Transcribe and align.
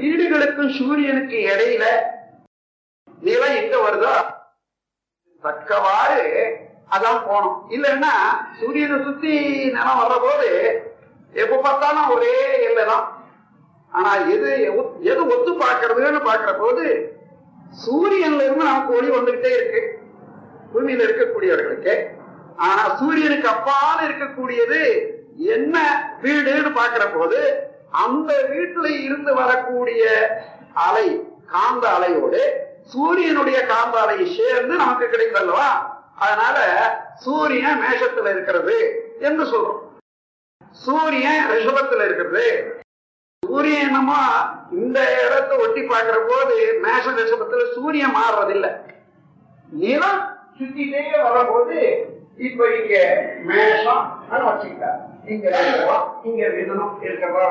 வீடுகளுக்கும் 0.00 0.74
சூரியனுக்கு 0.76 1.38
இடையில 1.46 1.84
நிலம் 3.22 3.56
எங்க 3.56 3.76
வருதோ 3.80 4.14
தக்கவாறு 5.42 6.22
அதான் 6.90 7.24
போனோம் 7.26 7.58
இல்லைன்னா 7.70 8.12
சூரியனை 8.60 8.98
சுத்தி 9.00 9.34
நிலம் 9.68 10.00
வர்ற 10.00 10.16
போது 10.20 10.48
எப்ப 11.34 11.58
பார்த்தாலும் 11.58 12.12
ஒரே 12.14 12.34
எல்லைதான் 12.68 13.06
ஆனா 13.92 14.10
எது 14.34 14.50
எது 15.10 15.20
ஒத்து 15.34 15.52
பார்க்கறதுன்னு 15.62 16.20
பாக்குற 16.24 16.52
போது 16.58 16.84
சூரியன்ல 17.78 18.44
இருந்து 18.44 18.64
நமக்கு 18.64 18.92
ஒளி 18.94 19.08
வந்துகிட்டே 19.10 19.50
இருக்கு. 19.56 19.80
பூமியில 20.72 21.04
இருக்கக்கூடியவர்களுக்கு. 21.06 21.94
ஆனா 22.58 22.82
சூரியனுக்கு 22.98 23.48
அப்பால் 23.48 24.04
இருக்கக்கூடியது 24.06 24.80
என்ன 25.54 25.76
வீடுன்னு 26.22 26.72
பாக்குற 26.74 27.04
போது 27.12 27.38
அந்த 27.92 28.32
வீட்டுல 28.50 28.86
இருந்து 29.04 29.34
வரக்கூடிய 29.34 30.02
அலை 30.86 31.06
காந்த 31.46 31.88
அலையோடு 31.88 32.42
சூரியனுடைய 32.88 33.66
காந்த 33.66 33.96
அலையை 34.00 34.26
சேர்ந்து 34.36 34.74
நமக்கு 34.76 35.06
கிடைக்குது 35.06 35.38
அல்லவா 35.38 35.70
அதனால 36.16 36.58
சூரியன் 37.24 37.80
மேஷத்துல 37.82 38.30
இருக்கிறது 38.30 38.76
என்று 39.20 39.44
சொல்றோம். 39.44 39.80
சூரியன் 40.74 41.42
ரிஷபத்துல 41.50 42.04
இருக்கிறது 42.04 42.44
சூரியன் 43.42 43.86
என்னமோ 43.86 44.20
இந்த 44.72 44.98
இடத்தை 45.24 45.58
ஒட்டி 45.58 45.82
பார்க்கிற 45.82 46.18
போது 46.24 46.56
மேஷ 46.80 47.04
ரிஷபத்துல 47.18 47.64
சூரியன் 47.74 48.16
மாறுறதில்லை. 48.16 48.70
நிலம் 49.68 50.22
சுத்திட்டே 50.58 51.02
வரும்போது 51.26 51.78
இப்ப 52.38 52.68
இங்க 52.76 52.94
மேஷம் 53.42 54.04
வச்சுக்கிட்டா 54.30 54.92
இங்க 55.32 55.48
ரிஷபம், 55.54 56.06
இங்க 56.28 56.42
மிதுனம் 56.56 56.94
இருக்கிறதா 57.06 57.44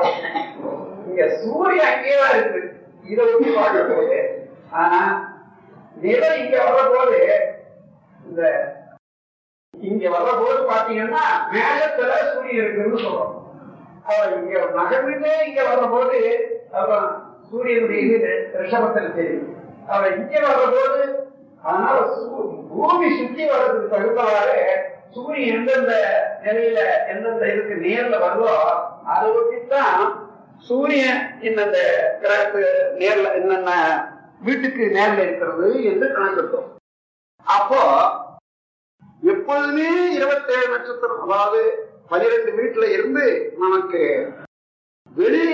இங்க 1.08 1.22
சூரியன் 1.42 1.90
அங்கேதான் 1.90 2.34
இருக்கு. 2.38 2.60
இதை 3.10 3.22
ஒட்டி 3.32 3.50
பார்க்கிற 3.56 3.82
போது 3.90 4.18
ஆனா 4.80 4.98
நிலம் 6.02 6.40
இங்க 6.42 6.56
வர்ற 6.66 6.82
போது 6.94 7.20
இந்த 8.26 8.42
இங்க 9.74 10.04
வர்ற 10.14 10.32
போது 10.40 10.58
பாத்தீங்கன்னா 10.72 11.22
மேகத்துல 11.54 12.18
சூரியன் 12.32 12.60
இருக்குன்னு 12.62 13.04
சொல்றோம். 13.04 13.34
இங்க 14.40 14.60
நகர்ந்துட்டே 14.78 15.32
இங்க 15.48 15.60
வர்ற 15.70 15.86
போது 15.94 16.18
சூரியனுடைய 17.50 18.00
இது 18.06 18.32
ரிஷபத்தில் 18.62 19.16
தெரியும். 19.18 19.48
அவன் 19.94 20.16
இங்க 20.20 20.36
வர்ற 20.46 20.64
போது 20.76 21.00
அதனால 21.68 21.96
பூமி 22.70 23.08
சுத்தி 23.18 23.42
வர்றதுக்கு 23.52 23.92
தகுந்தவாறு 23.94 24.58
சூரியன் 25.14 25.54
எந்தெந்த 25.54 25.94
நிலையில 26.42 26.80
எந்தெந்த 27.06 27.44
இதுக்கு 27.52 27.76
நேர்ல 27.84 28.16
வருதோ 28.18 28.52
அதை 29.06 29.28
ஒட்டித்தான் 29.32 30.02
சூரியன் 30.68 31.20
இந்தந்த 31.42 31.78
கிரகத்து 32.20 32.62
நேர்ல 32.98 33.28
என்னென்ன 33.34 33.70
வீட்டுக்கு 34.40 34.84
நேர்ல 34.96 35.20
இருக்கிறது 35.22 35.68
என்று 35.84 36.06
கணக்கிட்டோம். 36.08 36.68
அப்போ 37.46 37.80
எப்பொழுதுமே 39.22 39.88
இருபத்தேழு 40.16 40.66
நட்சத்திரம் 40.68 41.24
அதாவது 41.24 41.62
பனிரெண்டு 42.10 42.52
வீட்டுல 42.52 42.84
இருந்து 42.92 43.24
நமக்கு 43.58 44.02
வெளி 45.10 45.46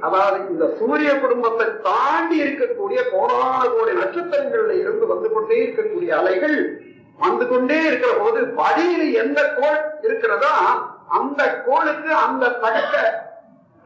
அதாவது 0.00 0.36
இந்த 0.48 0.64
சூரிய 0.78 1.10
குடும்பத்தை 1.20 1.66
தாண்டி 1.86 2.36
இருக்கக்கூடிய 2.42 3.00
கோடான 3.12 3.62
கோடி 3.68 3.92
நட்சத்திரங்கள்ல 4.00 4.76
இருந்து 4.80 5.06
வந்து 5.06 5.28
கொண்டே 5.28 5.56
இருக்கக்கூடிய 5.62 6.10
அலைகள் 6.20 6.56
வந்து 7.18 7.46
கொண்டே 7.46 7.78
இருக்கிற 7.86 8.12
போது 8.18 8.40
வழியில 8.54 9.18
எந்த 9.18 9.40
கோள் 9.52 9.80
இருக்கிறதோ 10.02 10.52
அந்த 11.10 11.40
கோளுக்கு 11.66 12.14
அந்த 12.16 12.44
தக்க 12.62 12.94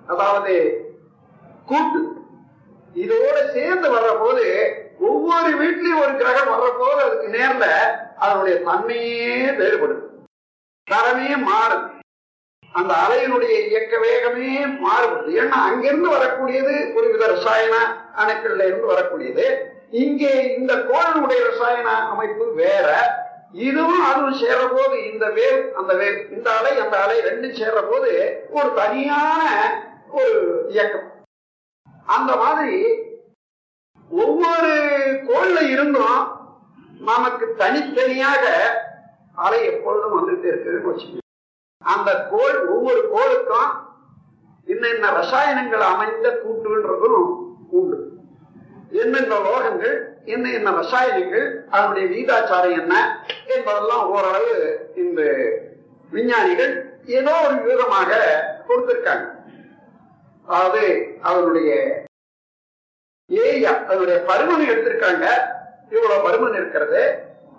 அதாவது 0.05 0.55
கூட்டு 1.67 2.01
இதோட 2.95 3.53
சேர்ந்து 3.53 3.89
வர்ற 3.91 4.11
போது 4.19 4.45
ஒவ்வொரு 5.01 5.51
வீட்லயும் 5.61 6.03
ஒரு 6.03 6.13
கிரகம் 6.17 6.53
வர்ற 6.53 6.69
போது 6.79 7.01
அதுக்கு 7.03 7.29
நேர்ல 7.29 7.65
அதனுடைய 8.17 8.57
தன்மையே 8.67 9.41
வேறுபடும். 9.59 10.05
தரமே 10.87 11.31
மாறும். 11.43 11.85
அந்த 12.75 12.93
அலையினுடைய 12.95 13.55
இயக்க 13.69 13.95
வேகமே 13.99 14.49
மாறுபடுது 14.85 15.31
ஏன்னா 15.43 15.59
அங்கிருந்து 15.69 16.09
வரக்கூடியது 16.09 16.75
ஒரு 16.95 17.07
வித 17.13 17.27
ரசாயன 17.27 17.75
அணுக்கள்ல 18.17 18.67
இருந்து 18.67 18.87
வரக்கூடியது. 18.87 19.47
இங்கே 19.91 20.55
இந்த 20.55 20.75
கோளனுடைய 20.75 21.51
ரசாயன 21.51 22.09
அமைப்பு 22.09 22.55
வேற. 22.55 23.15
இதுவும் 23.53 24.03
அதுவும் 24.03 24.41
சேர்ற 24.41 24.75
போது 24.75 25.13
இந்த 25.13 25.27
வேவ் 25.27 25.71
அந்த 25.71 25.95
வேவ் 25.95 26.33
இந்த 26.33 26.57
அலை 26.57 26.79
அந்த 26.79 27.03
அலை 27.03 27.21
ரெண்டும் 27.21 27.59
சேர்ற 27.61 27.91
போது 27.91 28.43
ஒரு 28.51 28.75
தனியான 28.75 29.43
ஒரு 30.11 30.65
இயக்கம். 30.69 31.25
அந்த 32.07 32.37
மாதிரி 32.37 33.05
ஒவ்வொரு 34.11 34.73
கோள்ல 35.29 35.71
இருந்தும் 35.71 36.35
நமக்கு 37.01 37.55
தனித்தனியாக 37.55 38.45
அலை 39.35 39.65
எப்பொழுதும் 39.65 40.17
வந்துட்டு 40.19 40.47
இருக்குதுன்னு 40.47 40.91
வச்சுக்கோங்க. 40.91 41.25
அந்த 41.79 42.27
கோள் 42.31 42.69
ஒவ்வொரு 42.69 43.11
கோளுக்கும் 43.15 43.85
என்னென்ன 44.65 45.11
ரசாயனங்கள் 45.11 45.81
அமைந்த 45.81 46.41
கூட்டுன்றதும் 46.45 47.35
உண்டு. 47.71 48.16
என்னென்ன 49.03 49.35
லோகங்கள்? 49.47 49.97
என்ன 50.25 50.53
என்ன 50.53 50.71
ரசாயனங்கள்? 50.71 51.47
அதனுடைய 51.71 52.07
வீதாச்சாரம் 52.15 52.79
என்ன? 52.81 52.95
என்பதெல்லாம் 53.47 54.05
ஓரளவு 54.09 54.55
இந்த 54.95 55.21
விஞ்ஞானிகள் 56.11 56.75
ஏதோ 57.07 57.33
ஒரு 57.47 57.57
விதமாக 57.63 58.11
கொடுத்திருக்காங்க. 58.69 59.27
அதாவது 60.47 60.83
அதனுடைய 61.23 61.71
ஏரியா 63.27 63.73
அதனுடைய 63.85 64.19
பருமன் 64.27 64.69
எடுத்திருக்காங்க. 64.71 65.27
இவ்வளவு 65.91 66.25
பருமன் 66.29 66.55
இருக்கிறது. 66.55 67.03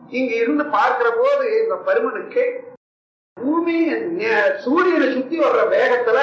இங்க 0.10 0.36
இருந்து 0.36 0.66
பார்க்கிற 0.66 1.10
போது 1.22 1.46
இந்த 1.62 1.76
பருமனுக்கு 1.88 2.44
பூமி 3.34 3.78
சூரியனை 4.64 5.14
சுத்தி 5.14 5.40
வர்ற 5.40 5.62
வேகத்துல 5.76 6.20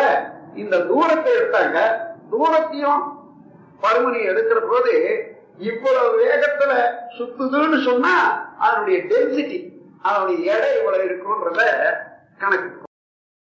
இந்த 0.55 0.77
தூரத்தை 0.79 1.33
எடுத்தாங்க. 1.33 1.79
தூரத்தையும் 2.31 3.14
பருமனை 3.85 4.21
எடுக்கிற 4.31 4.61
போது 4.71 4.93
இவ்வளவு 5.59 6.09
வேகத்துல 6.21 6.73
சுத்துதுன்னு 7.19 7.85
சொன்னா 7.85 8.15
அதனுடைய 8.59 8.99
டென்சிட்டி 9.03 9.59
அதனுடைய 10.03 10.57
எடை 10.57 10.79
இவ்வளவு 10.79 11.05
இருக்கும்ன்றத 11.05 11.61
கணக்கு 12.39 12.83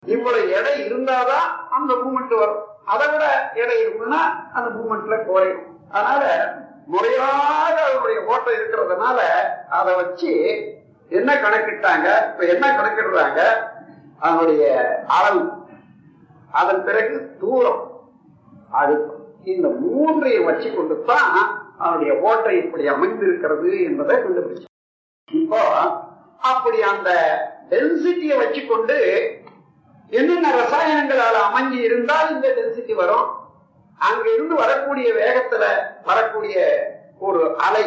இவ்வளவு 0.06 0.50
எடை 0.50 0.92
இருந்தாதான் 0.92 1.46
அந்த 1.70 1.94
மூமெண்ட் 1.94 2.38
வரும். 2.38 2.64
அதை 2.84 3.08
விட 3.08 3.50
எடை 3.54 3.86
இருக்குன்னா 3.86 4.20
அந்த 4.52 4.70
மூமெண்ட்ல 4.70 5.24
குறையும். 5.24 5.64
அதனால 5.90 6.52
முறையாக 6.86 7.82
அதனுடைய 7.82 8.24
ஓட்டம் 8.24 8.54
இருக்கிறதுனால 8.54 9.18
அதை 9.68 9.94
வச்சு 9.94 10.32
என்ன 11.08 11.34
கணக்கிட்டாங்க 11.34 12.06
இப்ப 12.28 12.44
என்ன 12.46 12.66
கணக்கிடுறாங்க? 12.72 13.40
அதனுடைய 14.18 14.64
அளவு. 15.08 15.50
அதன் 16.50 16.84
பிறகு 16.84 17.36
தூரம். 17.40 17.82
அழுத்தம் 18.70 19.19
இந்த 19.44 19.68
மூன்றையும் 19.68 20.44
வச்சு 20.44 20.70
கொண்டு 20.70 21.04
தான் 21.04 21.36
அவருடைய 21.78 22.20
ஓட்டை 22.20 22.56
இப்படி 22.58 22.86
அமைந்திருக்கிறது 22.88 23.70
என்பதை 23.80 24.16
கண்டுபிடிச்சு 24.16 24.66
இப்போ 25.28 25.60
அப்படி 26.42 26.82
அந்த 26.82 27.10
டென்சிட்டியை 27.68 28.36
வச்சுக்கொண்டு 28.38 28.96
என்னென்ன 30.10 30.48
ரசாயனங்களால் 30.60 31.38
அமைஞ்சு 31.42 31.78
இருந்தால் 31.78 32.30
இந்த 32.30 32.48
டென்சிட்டி 32.48 32.94
வரும்? 32.94 33.26
அங்க 34.00 34.30
இருந்து 34.30 34.54
வரக்கூடிய 34.54 35.08
வேகத்துல 35.12 35.64
வரக்கூடிய 36.04 36.56
ஒரு 37.18 37.56
அலை 37.56 37.84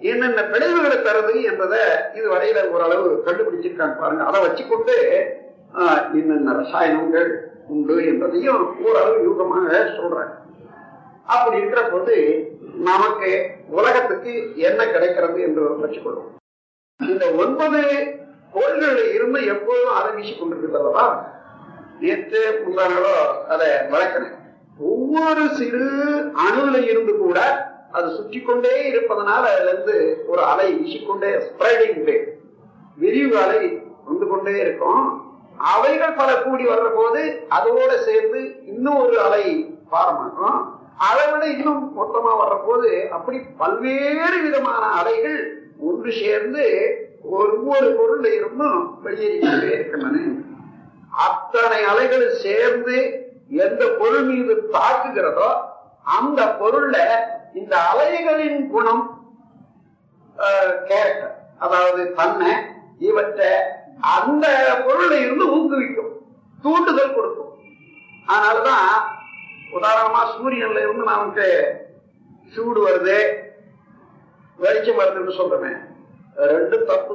என்னென்ன 0.00 0.42
விளைவுகளை 0.42 1.02
தருது 1.02 1.42
என்பதை 1.44 1.80
இதுவரையில 2.14 2.70
ஓரளவு 2.70 3.24
கண்டுபிடிச்சிருக்காங்க 3.26 3.96
பாருங்க. 4.00 4.24
அதை 4.24 4.40
வச்சுக்கொண்டு 4.42 4.96
என்னென்ன 6.20 6.52
ரசாயனங்கள் 6.52 7.30
உண்டு 7.68 8.04
என்பதையும் 8.04 8.62
ஓரளவு 8.86 9.24
யூகமாக 9.24 9.68
சொல்றாங்க. 9.96 10.32
அப்படி 11.26 11.56
இருக்கிற 11.60 11.82
போது 11.84 12.14
நமக்கு 12.88 13.30
உலகத்துக்கு 13.78 14.32
என்ன 14.68 14.80
கிடைக்கிறது 14.86 15.38
என்று 15.42 15.62
வச்சுக்கொள்வோம். 15.82 16.30
இந்த 17.00 17.26
ஒன்பது 17.42 17.80
கோள்களில் 18.56 19.12
இருந்து 19.14 19.40
எப்போதும் 19.54 19.96
அதை 19.98 20.10
வீசி 20.16 20.34
கொண்டிருக்கிறதா 20.34 21.06
நேற்று 22.00 22.40
முந்தானோ 22.64 23.14
அதை 23.52 23.68
வளர்க்கிறேன். 23.92 24.34
ஒவ்வொரு 24.90 25.42
சிறு 25.58 25.86
அணுல 26.46 26.76
இருந்து 26.90 27.12
கூட 27.18 27.38
அது 27.96 28.06
சுற்றி 28.16 28.38
கொண்டே 28.40 28.74
இருப்பதனால 28.90 29.42
அதுல 29.54 29.72
இருந்து 29.72 29.96
ஒரு 30.26 30.42
அலை 30.52 30.68
வீசிக்கொண்டே 30.78 31.30
ஸ்ப்ரெடிங் 31.46 32.00
விரிவு 33.02 33.36
அலை 33.44 33.60
வந்து 34.08 34.26
கொண்டே 34.26 34.54
இருக்கும். 34.64 35.04
அவைகள் 35.72 36.18
பல 36.20 36.30
கூடி 36.36 36.64
வர்ற 36.68 36.88
போது 36.96 37.20
அதோட 37.56 37.90
சேர்ந்து 38.06 38.40
இன்னும் 38.72 39.00
ஒரு 39.04 39.16
அலை 39.26 39.44
பாரமாக்கும் 39.92 40.58
அதை 40.96 41.24
விட 41.30 41.44
இன்னும் 41.46 41.84
மொத்தமா 41.98 42.32
வர்ற 42.40 42.56
போது 42.66 42.90
அப்படி 43.16 43.38
பல்வேறு 43.60 44.36
விதமான 44.42 44.82
அலைகள் 44.98 45.38
ஒன்று 45.88 46.10
சேர்ந்து 46.12 46.64
ஒவ்வொரு 47.38 47.88
பொருள்ல 47.98 48.26
இருந்தும் 48.38 48.80
வெளியேறிக்கொண்டே 49.04 49.70
இருக்கின்றன. 49.74 50.18
அத்தனை 51.26 51.80
அலைகள் 51.84 52.26
சேர்ந்து 52.44 52.96
எந்த 53.64 53.82
பொருள் 54.00 54.26
மீது 54.30 54.54
தாக்குகிறதோ 54.76 55.48
அந்த 56.16 56.40
பொருள்ல 56.60 56.96
இந்த 57.60 57.74
அலைகளின் 57.90 58.60
குணம் 58.70 59.04
கேரக்டர் 60.88 61.34
அதாவது 61.58 62.02
தன்மை 62.12 62.52
இவற்றை 62.98 63.50
அந்த 64.16 64.46
பொருளை 64.86 65.18
இருந்து 65.20 65.46
ஊக்குவிக்கும் 65.56 66.12
தூண்டுதல் 66.62 67.14
கொடுக்கும். 67.14 67.52
அதனாலதான் 68.26 68.92
உதாரணமா 69.74 70.20
சூரியன்ல 70.32 70.82
இருந்து 70.82 71.04
நமக்கு 71.04 71.46
சூடு 72.52 72.80
வருது 72.86 73.18
வெளிச்சம் 74.58 74.98
வருதுன்னு 74.98 75.38
சொல்றமே 75.38 75.72
ரெண்டு 76.50 76.76
தப்பு. 76.84 77.14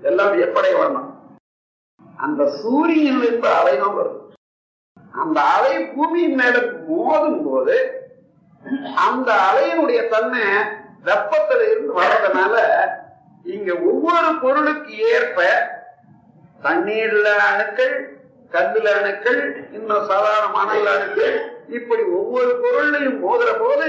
எல்லாம் 0.00 0.34
எப்படைய 0.38 0.72
வரணும்? 0.80 1.10
அந்த 2.18 2.42
சூரியன்ல 2.58 3.24
இருந்து 3.24 3.48
அலைதான் 3.58 3.96
வருது. 3.98 4.20
அந்த 5.14 5.38
அலை 5.54 5.74
பூமியின் 5.86 6.34
மேல 6.34 6.56
மோதும் 6.88 7.42
போது 7.44 7.76
அந்த 9.06 9.28
அலையினுடைய 9.48 10.00
தன்மை 10.08 10.42
வெப்பத்துல 11.04 11.60
இருந்து 11.70 11.92
வர்றதுனால 11.92 12.54
இங்க 13.46 13.70
ஒவ்வொரு 13.90 14.30
பொருளுக்கு 14.40 14.92
ஏற்ப 15.10 15.38
தண்ணீர்ல 16.62 17.28
அணுக்கள் 17.48 17.96
கல்லுல 18.52 18.88
அணுக்கள் 18.98 19.40
இன்னும் 19.72 20.08
சாதாரண 20.08 20.46
மணல் 20.56 20.90
அணுக்கள் 20.92 21.36
இப்படி 21.68 22.02
ஒவ்வொரு 22.18 22.52
பொருளையும் 22.62 23.20
மோதுற 23.22 23.50
போது 23.58 23.88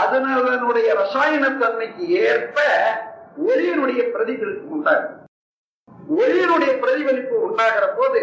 அதனுடைய 0.00 0.88
ரசாயன 0.94 1.50
தன்மைக்கு 1.60 2.04
ஏற்ப 2.24 2.58
ஒளியினுடைய 3.46 4.00
பிரதிபலிப்பு 4.10 4.68
உண்டாகும். 4.76 5.16
ஒளியினுடைய 6.16 6.72
பிரதிபலிப்பு 6.80 7.36
உண்டாகிற 7.46 7.86
போது 7.92 8.20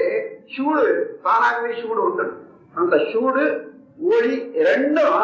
சூடு 0.54 0.86
தானாகவே 1.24 1.72
சூடு 1.82 2.02
உண்டு. 2.04 2.26
அந்த 2.76 2.96
சூடு 3.12 3.44
ஒளி 4.08 4.36
ரெண்டும் 4.68 5.22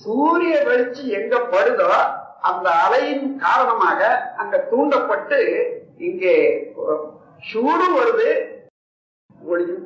சூரிய 0.00 0.54
வெளிச்சம் 0.64 1.14
எங்க 1.18 1.34
படுதோ 1.52 1.90
அந்த 2.40 2.66
அலையின் 2.84 3.28
காரணமாக 3.38 4.00
அங்க 4.36 4.56
தூண்டப்பட்டு 4.70 5.38
இங்கே 5.98 6.34
சூடும் 7.50 7.96
வருது 7.98 8.28
ஒளியும் 9.46 9.84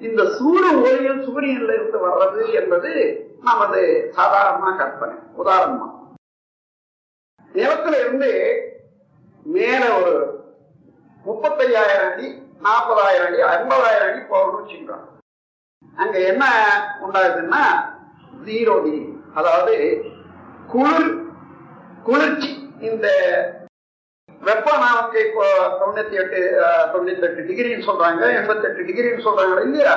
இந்த 0.00 0.22
சூடு 0.36 0.68
ஒளியில் 0.82 1.24
சூரியன்ல 1.26 1.74
இருந்து 1.74 1.98
வர்றது 2.04 2.42
என்பது 2.52 2.90
நமது 3.42 3.80
சாதாரணமா 4.16 4.70
கற்பனை. 4.76 5.16
உதாரணமா 5.38 5.88
நிலத்துல 7.54 8.00
இருந்து 8.00 8.30
மேல 9.46 9.82
ஒரு 9.98 10.12
முப்பத்தையாயிரம் 11.24 12.12
அடி 12.12 12.28
நாற்பதாயிரம் 12.60 13.26
அடி 13.26 13.40
ஐம்பதாயிரம் 13.54 14.08
அடி 14.08 14.20
போகணும்னு 14.30 14.60
வச்சுக்கிறோம். 14.60 15.06
அங்க 15.96 16.16
என்ன 16.30 16.44
உண்டாகுதுன்னா 17.04 17.62
ஜீரோ 18.44 18.74
டிகிரி 18.84 19.00
அதாவது 19.34 19.74
குளிர் 20.72 21.10
குளிர்ச்சி 22.04 22.50
இந்த 22.80 23.06
வெப்பம் 24.42 24.82
நமக்கு 24.84 25.18
இப்போ 25.26 25.44
தொண்ணூத்தி 25.80 26.16
எட்டு 26.20 26.38
தொண்ணூத்தி 26.92 27.26
எட்டு 27.26 27.42
டிகிரின்னு 27.48 27.88
சொல்றாங்க 27.88 28.22
எண்பத்தி 28.38 28.66
எட்டு 28.68 28.86
டிகிரின்னு 28.88 29.26
சொல்றாங்க 29.26 29.58
இல்லையா? 29.62 29.92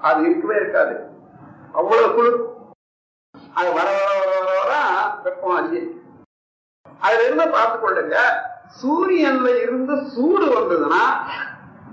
அது 0.00 0.18
இருக்கவே 0.24 0.56
இருக்காது. 0.56 0.94
அவ்வளவு 1.74 2.12
குளிர். 2.14 2.38
அது 3.54 3.70
வர 3.70 3.88
வர 3.98 4.10
வர 4.36 4.52
வர 4.60 4.74
வெப்பம் 5.24 5.56
அதிகம் 5.56 5.94
அதுல 7.00 7.24
இருந்து 7.26 7.46
பார்த்து 7.50 7.76
கொள்ளுங்க 7.78 8.16
சூரியன்ல 8.78 9.50
இருந்து 9.62 9.94
சூடு 10.12 10.46
வந்ததுன்னா 10.54 11.02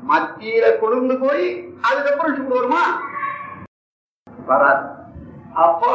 மத்தியில 0.03 0.65
குளிர்ந்து 0.79 1.15
போய் 1.19 1.45
அதுக்கப்புறம் 1.87 2.37
சூடு 2.37 2.55
வருமா? 2.55 2.83
வராது. 4.47 4.85
அப்போ 5.65 5.91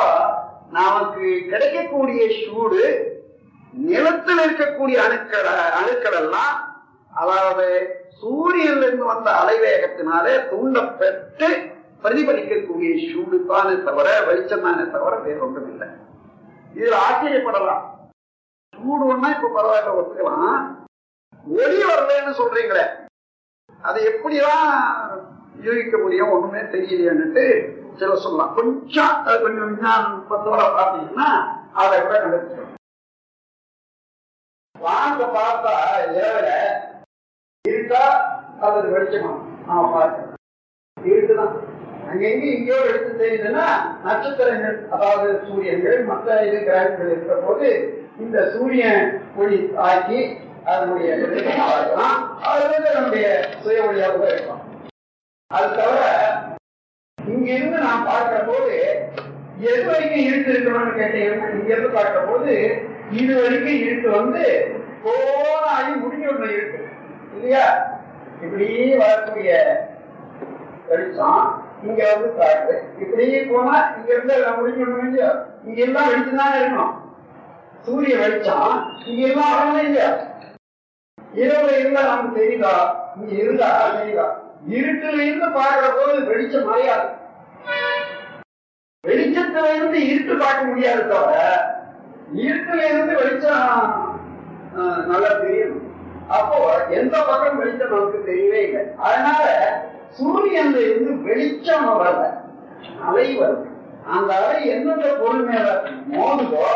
நமக்கு 0.71 1.23
கிடைக்கக்கூடிய 1.51 2.21
சூடு 2.41 2.83
நிலத்தில் 3.73 4.45
இருக்கக்கூடிய 4.47 4.97
அணுக்கள் 5.07 5.49
அணுக்கள் 5.81 6.19
எல்லாம் 6.23 6.57
அதாவது 7.13 7.67
சூரியன்ல 8.21 8.87
இருந்து 8.87 9.05
வந்த 9.05 9.31
அலைவேகத்தினாலே 9.31 10.49
தூண்டப்பட்டு 10.51 11.49
பிரதிபலிக்கக்கூடிய 12.03 12.91
சூடு 13.07 13.39
தானே 13.47 13.75
தவிர 13.83 14.07
வெளிச்சம் 14.27 14.63
தானே 14.63 14.85
தவிர 14.91 15.17
வேற 15.17 15.39
ஒன்றும் 15.39 15.71
இல்லை 15.73 15.89
இதுல 16.75 16.97
ஆச்சரியப்படலாம். 17.07 17.85
சூடு 18.75 19.05
ஒன்னா 19.13 19.29
இப்ப 19.37 19.51
பரவாயில்ல 19.57 19.97
ஒத்துக்கலாம். 19.99 20.59
ஒளி 21.47 21.79
வரலன்னு 21.91 22.33
சொல்றீங்களே 22.41 22.85
அதை 23.83 24.01
எப்படிதான் 24.05 24.69
யூகிக்க 25.63 25.99
முடியும்? 25.99 26.31
ஒண்ணுமே 26.31 26.61
தெரியலையான்னுட்டு 26.75 27.45
சில 27.97 28.17
சொல்லலாம். 28.17 28.55
கொஞ்சம் 28.55 29.15
அது 29.25 29.41
கொஞ்சம் 29.41 29.67
விஞ்ஞானம் 29.69 30.27
பத்தோட 30.31 30.61
பார்த்தீங்கன்னா 30.79 31.29
அதை 31.73 32.03
கூட 32.03 32.15
கண்டுபிடிச்சோம் 32.21 32.77
வாங்க 34.81 35.23
பார்த்தா 35.35 35.75
இரவுல 36.11 36.51
இருக்கா? 37.65 38.05
அல்லது 38.61 38.89
வெளிச்சமா? 38.95 39.33
நாம 39.67 39.83
பார்க்கணும் 39.93 40.37
இருக்குதான். 40.97 41.55
அங்கெங்க 42.07 42.47
எங்கேயோ 42.51 42.79
எடுத்து 42.89 43.11
தெரியுதுன்னா 43.21 43.67
நட்சத்திரங்கள் 44.05 44.79
அதாவது 44.95 45.29
சூரியன்கள் 45.43 45.99
மற்ற 46.09 46.39
இது 46.47 46.59
கிரகங்கள் 46.63 47.11
இருக்கிற 47.11 47.37
போது 47.43 47.69
இந்த 48.21 48.39
சூரியன் 48.55 49.05
ஒளி 49.39 49.59
ஆக்கி 49.87 50.21
அதனுடைய 50.67 51.11
இருக்கலாம் 51.19 52.17
அது 52.47 52.65
வந்து 52.67 52.91
நம்முடைய 52.97 53.27
சுய 53.61 53.87
ஒளியாக 53.87 54.13
கூட 54.15 54.27
இருக்கலாம் 54.31 54.65
அது 55.51 55.69
தவிர 55.79 56.03
இங்க 57.19 57.49
இருந்து 57.55 57.79
நான் 57.87 58.09
பார்க்கிற 58.09 58.41
போது 58.49 58.75
எது 59.67 59.81
வரைக்கும் 59.87 60.27
இருட்டு 60.27 60.51
இருக்கணும்னு 60.53 60.99
கேட்டீங்கன்னா 60.99 61.49
இங்க 61.55 61.71
இருந்து 61.75 61.97
பார்க்கிற 61.97 62.23
போது 62.27 62.53
இது 63.19 63.33
வரைக்கும் 63.37 63.81
இருட்டு 63.81 64.09
வந்து 64.11 64.43
கோணாகி 65.05 65.93
முடிஞ்ச 66.01 66.27
ஒன்று 66.29 66.49
இருக்கு. 66.53 66.81
இல்லையா? 67.35 67.65
இப்படி 68.43 68.67
வரக்கூடிய 68.97 69.51
வெளிச்சம் 70.89 71.43
இங்க 71.83 72.01
வந்து 72.11 72.29
காட்டு 72.39 72.73
இப்படியே 73.03 73.39
போனா 73.45 73.77
இங்க 73.97 74.11
இருந்து 74.13 74.35
எல்லாம் 74.35 74.59
முடிஞ்சிடணும் 74.59 75.07
இல்லையா 75.07 75.31
இங்க 75.67 75.81
எல்லாம் 75.81 76.09
வெளிச்சம் 76.11 76.41
தான் 76.43 76.57
இருக்கணும். 76.57 76.95
சூரிய 77.85 78.17
வெளிச்சம் 78.19 78.73
இங்க 79.07 79.23
எல்லாம் 79.29 79.53
வரணும் 79.53 79.85
இல்லையா? 79.85 80.11
இரவுல 81.37 81.73
இருந்தா 81.79 82.03
நமக்கு 82.09 82.39
தெரியுதா? 82.41 82.75
இங்க 83.17 83.33
இருந்தா 83.43 83.69
தெரியுதா? 83.97 84.27
இருட்டுல 84.71 85.21
இருந்து 85.23 85.49
பாக்குற 85.55 85.87
போது 85.93 86.27
வெளிச்சம் 86.31 86.69
மறையாது. 86.69 87.09
வெளிச்சத்துல 89.05 89.69
இருந்து 89.75 89.99
இருட்டு 90.07 90.35
பார்க்க 90.39 90.65
முடியாது 90.65 91.03
தவிர 91.09 91.37
இருட்டுல 92.45 92.81
இருந்து 92.91 93.15
வெளிச்சம் 93.21 93.69
நல்லா 95.11 95.31
தெரியும். 95.43 95.79
அப்போ 96.37 96.57
எந்த 96.99 97.15
பக்கம் 97.29 97.61
வெளிச்சம் 97.61 97.93
நமக்கு 97.95 98.19
தெரியவே 98.29 98.61
இல்லை. 98.67 98.83
அதனால 99.07 99.45
சூரியன்ல 100.19 100.79
இருந்து 100.91 101.13
வெளிச்சம் 101.29 101.89
வரல. 101.89 102.23
அலை 103.07 103.27
வருது. 103.41 103.67
அந்த 104.17 104.31
அலை 104.43 104.61
எந்தெந்த 104.75 105.09
பொருள் 105.23 105.49
மேல 105.49 105.67
மோதுதோ 106.13 106.67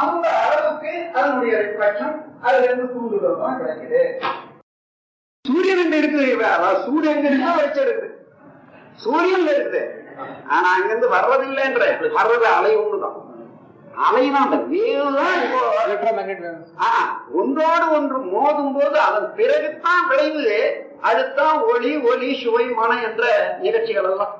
அந்த 0.00 0.26
அளவுக்கு 0.46 0.92
அதனுடைய 1.18 1.52
ரிஃப்ளக்ஷன் 1.64 2.16
அதுல 2.46 2.66
இருந்து 2.66 2.86
தூண்டுதல் 2.94 3.40
தான் 3.42 3.60
கிடைக்குது. 3.60 4.02
சூரியன் 5.44 5.82
எங்க 5.84 5.96
இருக்குது 6.02 6.26
சூரியன் 6.86 7.30
எங்க 7.30 7.54
வெளிச்சம் 7.58 7.86
இருக்குது 7.86 8.12
சூரியன்ல 9.04 9.50
இருக்குது 9.56 9.82
ஆனா 10.54 10.66
அங்கிருந்து 10.74 11.08
வர்றதில்லைன்ற 11.16 11.84
வர்றது 12.18 12.46
அலை 12.58 12.74
ஒண்ணுதான். 12.82 13.16
அலைதான் 13.96 14.46
அந்த 14.46 14.56
வேவ் 14.70 15.16
தான் 15.18 15.36
இப்போ 15.42 15.60
ஒன்றோடு 17.40 17.86
ஒன்று 17.96 18.18
மோதும் 18.32 18.74
போது 18.76 18.96
அதன் 19.00 19.28
பிறகுதான் 19.38 20.04
விளைவு 20.10 20.58
அதுதான் 21.08 21.56
ஒளி 21.72 21.92
ஒலி 22.10 22.30
சுவை 22.42 22.64
மனம் 22.78 23.04
என்ற 23.08 23.24
நிகழ்ச்சிகள் 23.60 24.08
எல்லாம். 24.10 24.34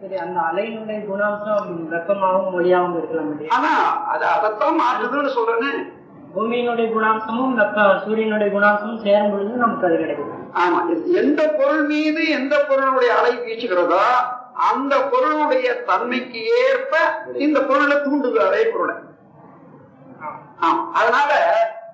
சரி 0.00 0.16
அந்த 0.16 0.38
அலையினுடைய 0.40 1.00
குணாம்சம் 1.10 1.68
வெப்பமாகவும் 1.92 2.54
ஒளியாகவும் 2.58 2.96
இருக்கலாம்? 2.98 3.32
ஆனா 3.56 3.72
அது 4.12 4.24
அதைத்தான் 4.34 4.80
மாற்றுதுன்னு 4.80 5.36
சொல்றேன்னு 5.36 5.72
பூமியினுடைய 6.34 6.86
குணாம்சமும் 6.92 7.56
சூரியனுடைய 8.04 8.50
குணாம்சமும் 8.56 9.02
சேரும் 9.06 9.32
பொழுது 9.32 9.62
நமக்கு 9.64 9.86
அது 9.88 9.96
கிடைக்கும். 9.96 10.38
ஆமா 10.62 10.78
எந்த 11.20 11.40
பொருள் 11.58 11.84
மீது 11.92 12.22
எந்த 12.38 12.54
பொருளுடைய 12.68 13.10
அலை 13.18 13.32
வீசுகிறதோ 13.44 14.00
அந்த 14.70 14.94
பொருளுடைய 15.02 15.68
தன்மைக்கு 15.82 16.40
ஏற்ப 16.66 16.94
இந்த 17.36 17.60
பொருளை 17.62 17.96
தூண்டுது 17.96 18.38
அதே 18.38 18.64
பொருளை. 18.64 18.94
அதனால 20.92 21.30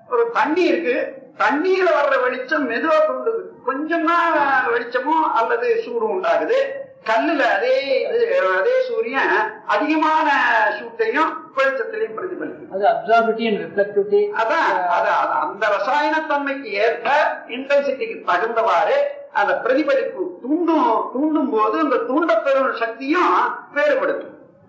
ஒரு 0.09 0.31
தண்ணி 0.33 0.63
இருக்கு. 0.63 0.95
தண்ணீர்ல 1.37 1.89
வர்ற 1.97 2.21
வெளிச்சம் 2.21 2.69
மெதுவா 2.69 2.97
தூண்டுது. 3.07 3.41
கொஞ்சம் 3.65 4.07
வெளிச்சமும் 4.71 5.33
அல்லது 5.33 5.81
சூடும் 5.85 6.13
உண்டாகுது. 6.15 6.59
கல்லுல 7.05 7.43
அதே 7.55 7.75
இது, 8.05 8.23
அதே 8.57 8.81
சூரியன் 8.87 9.29
அதிகமான 9.65 10.27
சூட்டையும் 10.77 11.29
வெளிச்சத்திலையும் 11.57 12.17
பிரதிபலிக்கும் 12.17 12.73
அதான் 14.39 14.67
அது 14.89 15.09
அது 15.11 15.33
அந்த 15.43 15.67
ரசாயன 15.67 16.15
தன்மைக்கு 16.27 16.71
ஏற்ப 16.85 17.07
இன்டென்சிட்டிக்கு 17.47 18.17
தகுந்தவாறு 18.27 18.97
அந்த 19.33 19.53
பிரதிபலிப்பு 19.63 20.21
தூண்டும் 20.43 20.85
தூண்டும் 21.13 21.51
போது 21.51 21.75
அந்த 21.79 21.97
தூண்டப்பெறும் 22.07 22.79
சக்தியும் 22.81 23.33
வேறுபடுது 23.75 24.25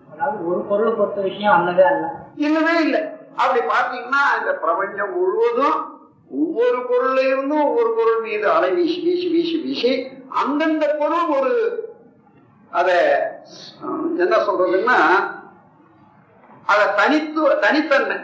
அதாவது 0.09 0.39
ஒரு 0.49 0.61
பொருளை 0.69 0.91
பொறுத்த 0.93 1.19
விஷயம் 1.27 1.55
அல்லவே 1.57 1.83
அல்ல. 1.89 2.05
இல்லவே 2.39 2.75
இல்லை. 2.85 3.01
அப்படி 3.35 3.61
பாத்தீங்கன்னா 3.67 4.23
இந்த 4.39 4.51
பிரபஞ்சம் 4.61 5.13
முழுவதும் 5.15 5.77
ஒவ்வொரு 6.37 6.79
பொருள்ல 6.89 7.19
இருந்தும் 7.27 7.63
ஒவ்வொரு 7.63 7.91
பொருள் 7.95 8.19
மீது 8.21 8.45
அலை 8.51 8.69
வீசி 8.75 8.99
வீசி 9.05 9.27
வீசி 9.29 9.55
வீசி 9.63 9.91
அந்தந்த 10.41 10.85
பொருள் 10.99 11.31
ஒரு 11.37 11.53
அத 12.71 12.89
என்ன 14.17 14.35
சொல்றதுன்னா 14.45 14.97
அத 16.67 16.81
தனித்துவ 16.99 17.55
தனித்தன்மை 17.63 18.17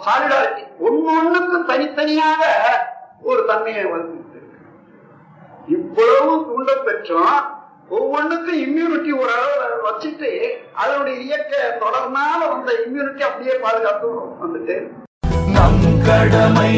சாலிடாரிட்டி 0.00 0.64
ஒண்ணு 0.86 1.10
ஒண்ணுக்கும் 1.16 1.68
தனித்தனியாக 1.68 2.40
ஒரு 3.24 3.42
தன்மையை 3.46 3.84
வந்து 3.90 4.29
இவ்வளவு 5.66 6.46
தூண்ட 6.46 6.72
பெற்றோம். 6.86 7.40
ஒவ்வொன்றுக்கும் 7.88 8.60
இம்யூனிட்டி 8.60 9.18
ஒரு 9.18 9.30
அளவு 9.32 9.88
வச்சுட்டு 9.88 10.50
அதனுடைய 10.74 11.20
இயக்க 11.20 11.76
தொடர்னால 11.80 12.40
வந்த 12.48 12.72
இம்யூனிட்டி 12.86 13.20
அப்படியே 13.20 13.54
பாதுகாத்து 13.54 14.08
வந்துட்டு. 14.44 14.76
நம் 15.52 16.02
கடமை. 16.06 16.72